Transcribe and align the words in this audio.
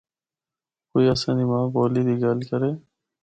کوئی 0.91 1.05
اساں 1.13 1.35
دی 1.37 1.45
ماں 1.49 1.65
بولی 1.75 2.01
دی 2.07 2.15
گل 2.23 2.39
کرے۔ 2.49 2.71